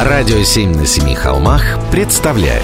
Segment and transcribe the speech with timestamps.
[0.00, 2.62] Радио «Семь на семи холмах» представляет.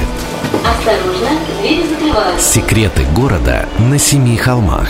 [0.65, 2.53] Осторожно, двери закрываются.
[2.53, 4.89] Секреты города на семи холмах.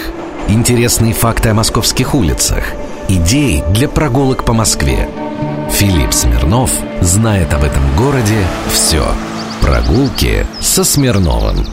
[0.49, 2.63] Интересные факты о московских улицах.
[3.09, 5.09] Идеи для прогулок по Москве.
[5.73, 6.71] Филипп Смирнов
[7.01, 9.03] знает об этом городе все
[9.63, 11.65] Прогулки со Смирновым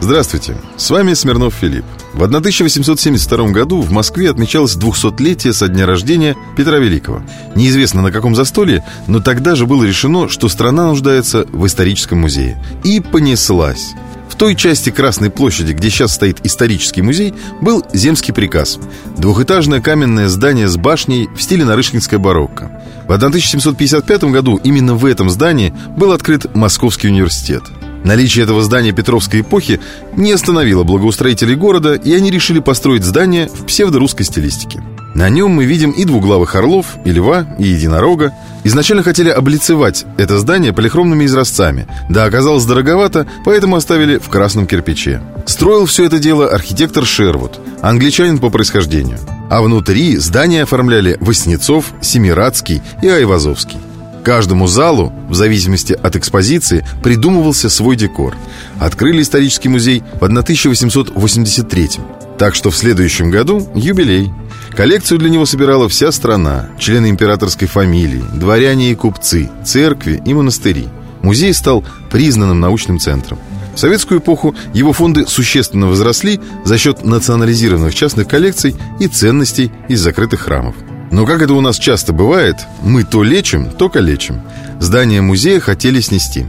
[0.00, 1.84] Здравствуйте, с вами Смирнов Филипп.
[2.12, 7.22] В 1872 году в Москве отмечалось 200-летие со дня рождения Петра Великого.
[7.54, 12.62] Неизвестно на каком застолье, но тогда же было решено, что страна нуждается в историческом музее.
[12.84, 13.94] И понеслась.
[14.28, 18.78] В той части Красной площади, где сейчас стоит исторический музей, был земский приказ.
[19.16, 22.82] Двухэтажное каменное здание с башней в стиле нарышкинская барокко.
[23.08, 27.62] В 1755 году именно в этом здании был открыт Московский университет.
[28.06, 29.80] Наличие этого здания Петровской эпохи
[30.14, 34.80] не остановило благоустроителей города, и они решили построить здание в псевдорусской стилистике.
[35.16, 38.32] На нем мы видим и двуглавых орлов, и льва, и единорога.
[38.62, 41.88] Изначально хотели облицевать это здание полихромными изразцами.
[42.08, 45.20] Да, оказалось дороговато, поэтому оставили в красном кирпиче.
[45.44, 49.18] Строил все это дело архитектор Шервуд, англичанин по происхождению.
[49.50, 53.78] А внутри здание оформляли Васнецов, Семирадский и Айвазовский.
[54.26, 58.34] Каждому залу, в зависимости от экспозиции, придумывался свой декор.
[58.80, 61.90] Открыли исторический музей в 1883
[62.36, 64.32] Так что в следующем году юбилей.
[64.70, 70.88] Коллекцию для него собирала вся страна, члены императорской фамилии, дворяне и купцы, церкви и монастыри.
[71.22, 73.38] Музей стал признанным научным центром.
[73.76, 80.00] В советскую эпоху его фонды существенно возросли за счет национализированных частных коллекций и ценностей из
[80.00, 80.74] закрытых храмов.
[81.10, 84.40] Но как это у нас часто бывает, мы то лечим, то калечим.
[84.80, 86.46] Здание музея хотели снести.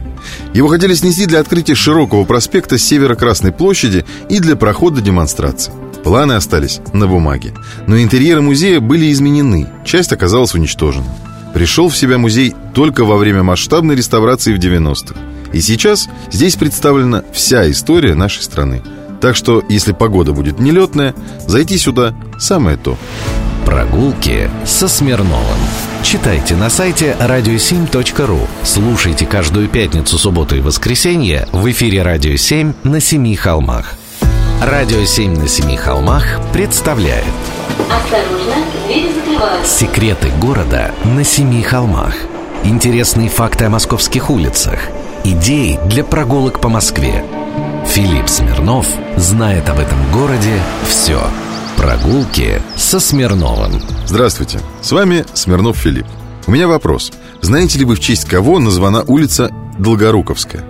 [0.52, 5.72] Его хотели снести для открытия широкого проспекта с севера Красной площади и для прохода демонстрации.
[6.04, 7.54] Планы остались на бумаге.
[7.86, 11.06] Но интерьеры музея были изменены, часть оказалась уничтожена.
[11.54, 15.14] Пришел в себя музей только во время масштабной реставрации в 90-х.
[15.52, 18.82] И сейчас здесь представлена вся история нашей страны.
[19.20, 21.14] Так что, если погода будет нелетная,
[21.46, 22.96] зайти сюда самое то.
[23.78, 25.60] Прогулки со Смирновым.
[26.02, 28.48] Читайте на сайте radio7.ru.
[28.64, 33.94] Слушайте каждую пятницу, субботу и воскресенье в эфире «Радио 7» на Семи холмах.
[34.60, 37.22] «Радио 7» на Семи холмах представляет
[37.88, 39.78] Осторожно, двери закрываются.
[39.78, 42.16] Секреты города на Семи холмах.
[42.64, 44.80] Интересные факты о московских улицах.
[45.22, 47.24] Идеи для прогулок по Москве.
[47.86, 51.20] Филипп Смирнов знает об этом городе все.
[51.78, 53.80] Прогулки со Смирновым.
[54.04, 56.06] Здравствуйте, с вами Смирнов Филипп.
[56.48, 57.12] У меня вопрос.
[57.40, 60.64] Знаете ли вы в честь кого названа улица Долгоруковская?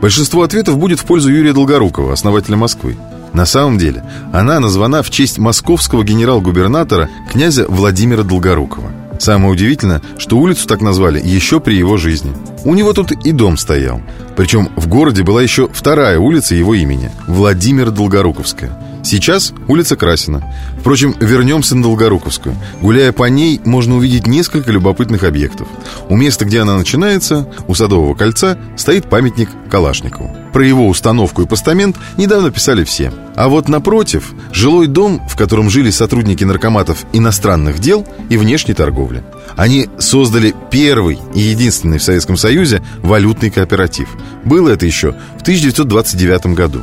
[0.00, 2.96] Большинство ответов будет в пользу Юрия Долгорукова, основателя Москвы.
[3.34, 8.90] На самом деле, она названа в честь московского генерал-губернатора князя Владимира Долгорукова.
[9.18, 12.32] Самое удивительное, что улицу так назвали еще при его жизни.
[12.64, 14.00] У него тут и дом стоял.
[14.34, 18.93] Причем в городе была еще вторая улица его имени– Владимир Долгоруковская.
[19.04, 20.42] Сейчас улица Красина.
[20.80, 22.56] Впрочем, вернемся на Долгоруковскую.
[22.80, 25.68] Гуляя по ней, можно увидеть несколько любопытных объектов.
[26.08, 30.34] У места, где она начинается, у Садового кольца, стоит памятник Калашникову.
[30.54, 33.12] Про его установку и постамент недавно писали все.
[33.36, 39.22] А вот напротив– жилой дом, в котором жили сотрудники наркоматов иностранных дел и внешней торговли.
[39.54, 44.08] Они создали первый и единственный в Советском Союзе валютный кооператив.
[44.44, 46.82] Было это еще в 1929 году.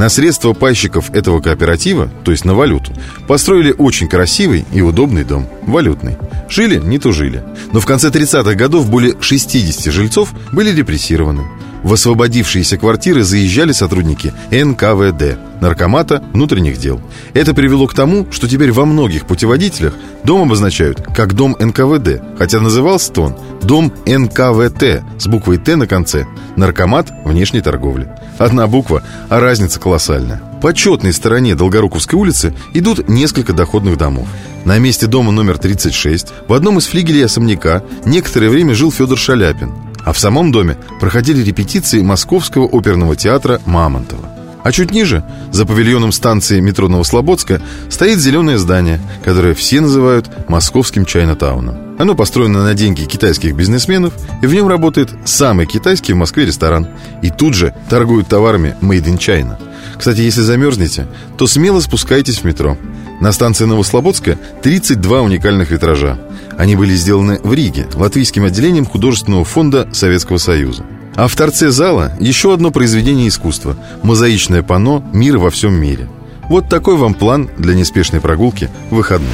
[0.00, 2.90] На средства пайщиков этого кооператива, то есть на валюту,
[3.28, 6.16] построили очень красивый и удобный дом, валютный.
[6.48, 7.44] Жили, не тужили.
[7.74, 11.42] Но в конце 30-х годов более 60 жильцов были репрессированы.
[11.82, 17.00] В освободившиеся квартиры заезжали сотрудники НКВД, Наркомата внутренних дел.
[17.34, 22.60] Это привело к тому, что теперь во многих путеводителях дом обозначают как дом НКВД, хотя
[22.60, 26.26] назывался он дом НКВТ с буквой Т на конце,
[26.56, 28.08] наркомат внешней торговли.
[28.38, 30.40] Одна буква, а разница колоссальная.
[30.62, 34.28] По четной стороне Долгоруковской улицы идут несколько доходных домов.
[34.64, 39.72] На месте дома номер 36 в одном из флигелей особняка некоторое время жил Федор Шаляпин.
[40.10, 44.28] А в самом доме проходили репетиции Московского оперного театра «Мамонтова».
[44.64, 45.22] А чуть ниже,
[45.52, 51.94] за павильоном станции метро Новослободска, стоит зеленое здание, которое все называют московским Чайна-тауном.
[51.96, 54.12] Оно построено на деньги китайских бизнесменов,
[54.42, 56.88] и в нем работает самый китайский в Москве ресторан.
[57.22, 59.58] И тут же торгуют товарами Made in China.
[59.96, 61.06] Кстати, если замерзнете,
[61.38, 62.76] то смело спускайтесь в метро.
[63.20, 66.18] На станции Новослободска 32 уникальных витража.
[66.56, 70.84] Они были сделаны в Риге, латвийским отделением художественного фонда Советского Союза.
[71.16, 76.08] А в торце зала еще одно произведение искусства– мозаичное панно «Мир во всем мире».
[76.48, 79.30] Вот такой вам план для неспешной прогулки в выходные.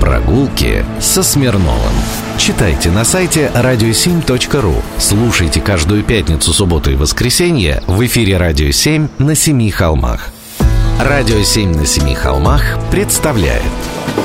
[0.00, 1.92] Прогулки со Смирновым.
[2.38, 4.82] Читайте на сайте radio7.ru.
[4.98, 10.32] Слушайте каждую пятницу, субботу и воскресенье в эфире «Радио 7» на Семи холмах.
[10.98, 13.62] «Радио 7» на Семи холмах представляет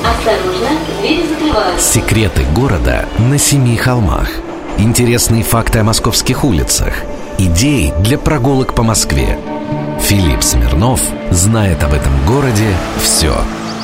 [0.02, 0.70] Осторожно,
[1.00, 1.92] двери закрываются.
[1.92, 4.30] Секреты города на Семи холмах.
[4.78, 6.94] Интересные факты о московских улицах.
[7.36, 9.38] Идеи для прогулок по Москве.
[10.00, 13.34] Филипп Смирнов знает об этом городе все.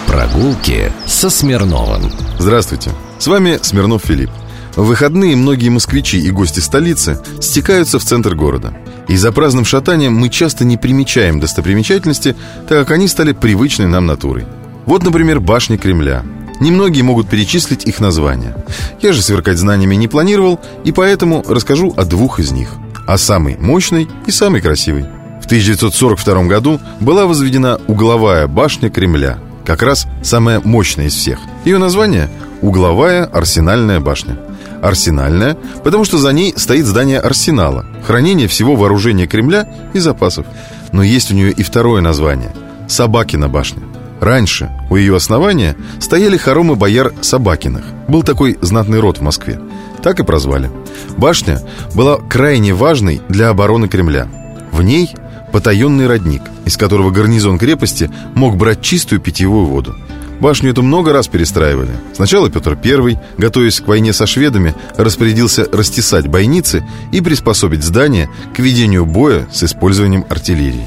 [0.06, 2.10] Прогулки со Смирновым.
[2.38, 4.30] Здравствуйте, с вами Смирнов Филипп.
[4.76, 8.72] В выходные многие москвичи и гости столицы стекаются в центр города.
[9.08, 12.36] И за праздным шатанием мы часто не примечаем достопримечательности,
[12.68, 14.44] так как они стали привычной нам натурой.
[14.86, 16.22] Вот, например, башни Кремля.
[16.60, 18.56] Немногие могут перечислить их названия.
[19.00, 22.70] Я же сверкать знаниями не планировал, и поэтому расскажу о двух из них.
[23.06, 25.06] О самой мощной и самой красивой.
[25.40, 31.38] В 1942 году была возведена угловая башня Кремля, как раз самая мощная из всех.
[31.64, 32.28] Ее название–
[32.60, 34.36] угловая арсенальная башня.
[34.82, 40.46] Арсенальная, потому что за ней стоит здание арсенала, хранение всего вооружения Кремля и запасов.
[40.92, 42.54] Но есть у нее и второе название–
[42.88, 43.82] Собакина башня.
[44.20, 47.84] Раньше у ее основания стояли хоромы бояр Собакиных.
[48.08, 49.60] Был такой знатный род в Москве.
[50.02, 50.70] Так и прозвали.
[51.16, 51.60] Башня
[51.94, 54.26] была крайне важной для обороны Кремля.
[54.72, 55.10] В ней
[55.52, 59.94] потаенный родник, из которого гарнизон крепости мог брать чистую питьевую воду.
[60.40, 61.90] Башню эту много раз перестраивали.
[62.14, 68.58] Сначала Петр I, готовясь к войне со шведами, распорядился растесать бойницы и приспособить здание к
[68.58, 70.86] ведению боя с использованием артиллерии.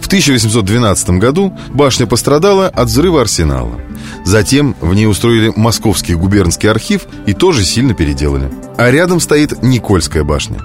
[0.00, 3.80] В 1812 году башня пострадала от взрыва арсенала.
[4.24, 8.50] Затем в ней устроили Московский губернский архив и тоже сильно переделали.
[8.76, 10.60] А рядом стоит Никольская башня.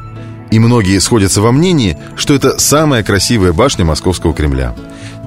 [0.52, 4.76] И многие сходятся во мнении, что это самая красивая башня Московского Кремля.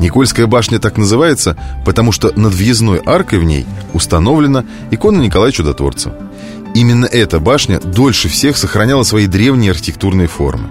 [0.01, 6.13] Никольская башня так называется, потому что над въездной аркой в ней установлена икона Николая Чудотворца.
[6.75, 10.69] Именно эта башня дольше всех сохраняла свои древние архитектурные формы.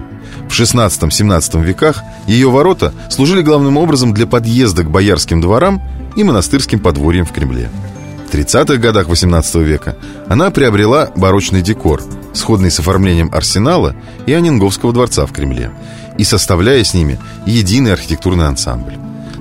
[0.48, 5.82] В 16-17 веках ее ворота служили главным образом для подъезда к боярским дворам
[6.16, 7.70] и монастырским подворьям в Кремле.
[8.28, 9.96] В 30-х годах 18 века
[10.28, 12.02] она приобрела барочный декор,
[12.34, 15.70] сходный с оформлением арсенала и Анинговского дворца в Кремле,
[16.18, 18.94] и составляя с ними единый архитектурный ансамбль.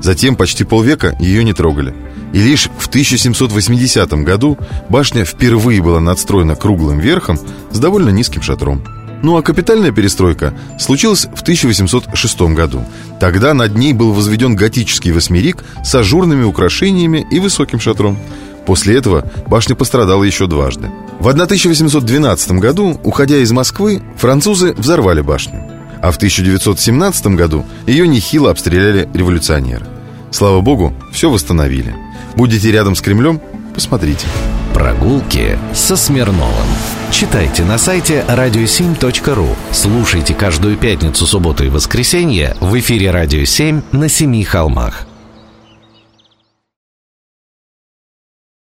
[0.04, 1.96] Затем почти полвека ее не трогали.
[2.34, 4.58] И лишь в 1780 году
[4.90, 7.40] башня впервые была надстроена круглым верхом
[7.72, 8.84] с довольно низким шатром.
[9.24, 12.84] Ну а капитальная перестройка случилась в 1806 году.
[13.22, 18.18] Тогда над ней был возведен готический восьмерик с ажурными украшениями и высоким шатром.
[18.66, 20.92] После этого башня пострадала еще дважды.
[21.22, 25.64] В 1812 году, уходя из Москвы, французы взорвали башню.
[26.02, 29.93] А в 1917 году ее нехило обстреляли революционеры.
[30.34, 31.94] Слава богу, все восстановили.
[32.36, 33.40] Будете рядом с Кремлем?
[33.76, 34.26] Посмотрите.
[34.74, 36.66] Прогулки со Смирновым.
[37.12, 39.56] Читайте на сайте radio7.ru.
[39.72, 45.06] Слушайте каждую пятницу, субботу и воскресенье в эфире «Радио 7» на Семи холмах.